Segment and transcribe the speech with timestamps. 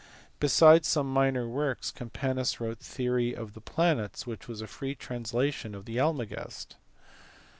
[0.39, 4.95] Besides some minor works Campanus wrote the Theory of the Planets, which was a free
[4.95, 6.75] translation of the Almagest.